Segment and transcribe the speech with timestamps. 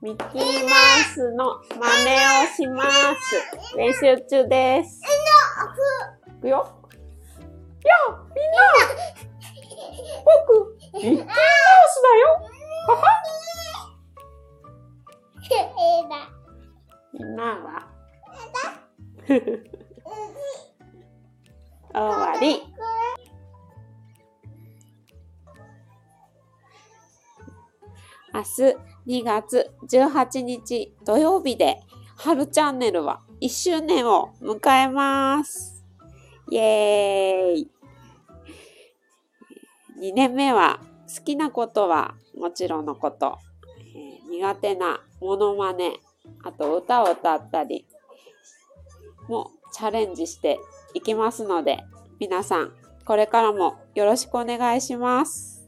[0.00, 2.10] ミッキーマウスの真似
[2.42, 3.76] をします。
[3.76, 5.00] 練習中です。
[6.38, 6.82] いくよ。
[7.84, 8.62] やあ、みんな
[10.24, 12.26] 僕、ミッキーマウスだよ
[12.88, 13.02] はは
[17.12, 17.88] みんなは
[21.94, 22.00] 終
[22.32, 22.71] わり。
[28.34, 31.80] 明日2月18日土曜日で、
[32.16, 35.84] 春チャンネルは1周年を迎えます。
[36.50, 37.70] イエーイ
[40.00, 40.80] !2 年目は
[41.14, 43.38] 好きなことはもちろんのこと、
[43.94, 45.92] えー苦手なモノマネ、
[46.42, 47.86] あと歌を歌ったり
[49.28, 50.58] もチャレンジして
[50.94, 51.84] いきますので、
[52.18, 52.72] 皆さん
[53.04, 55.61] これからもよろしくお願いします。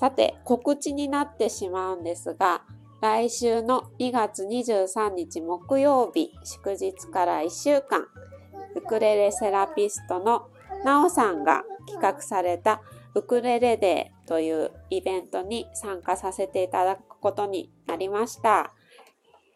[0.00, 2.62] さて、告知になってしまうんですが、
[3.02, 8.06] 来週の2月23日木曜日、祝日から1週間、
[8.76, 10.48] ウクレレセラピストの
[10.86, 12.80] なおさんが企画された
[13.14, 18.72] ウクレレデーというイベントに参加させていただくことになりました。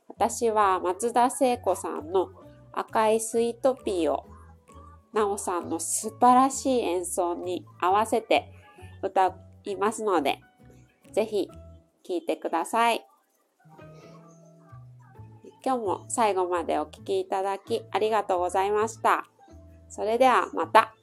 [0.09, 2.29] 私は松田聖子さんの
[2.75, 4.27] 赤いスイートピーを
[5.15, 8.53] なおさんの素晴らしい演奏に合わせて
[9.03, 9.35] 歌
[9.71, 10.41] いますので、
[11.13, 11.49] ぜひ
[12.07, 13.05] 聞いてください。
[15.65, 19.25] 今日も最後までお聴きいただきありがとうございました。
[19.89, 20.95] それではまた。